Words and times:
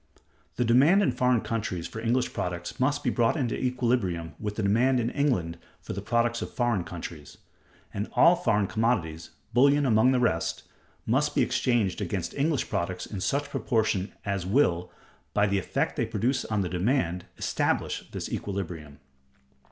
The 0.55 0.65
demand 0.65 1.03
in 1.03 1.11
foreign 1.11 1.41
countries 1.41 1.85
for 1.87 1.99
English 1.99 2.33
products 2.33 2.79
must 2.79 3.03
be 3.03 3.11
brought 3.11 3.37
into 3.37 3.55
equilibrium 3.55 4.33
with 4.39 4.55
the 4.55 4.63
demand 4.63 4.99
in 4.99 5.11
England 5.11 5.59
for 5.79 5.93
the 5.93 6.01
products 6.01 6.41
of 6.41 6.51
foreign 6.51 6.83
countries; 6.83 7.37
and 7.93 8.09
all 8.13 8.35
foreign 8.35 8.65
commodities, 8.65 9.29
bullion 9.53 9.85
among 9.85 10.11
the 10.11 10.19
rest, 10.19 10.63
must 11.05 11.35
be 11.35 11.43
exchanged 11.43 12.01
against 12.01 12.33
English 12.33 12.67
products 12.67 13.05
in 13.05 13.21
such 13.21 13.51
proportions 13.51 14.09
as 14.25 14.43
will, 14.43 14.91
by 15.35 15.45
the 15.45 15.59
effect 15.59 15.97
they 15.97 16.05
produce 16.07 16.45
on 16.45 16.61
the 16.61 16.67
demand, 16.69 17.25
establish 17.37 18.09
this 18.09 18.27
equilibrium. 18.27 18.97